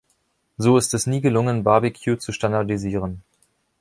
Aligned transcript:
So 0.57 0.77
ist 0.79 0.95
es 0.95 1.05
nie 1.05 1.21
gelungen, 1.21 1.63
Barbecue 1.63 2.17
zu 2.17 2.31
standardisieren. 2.31 3.21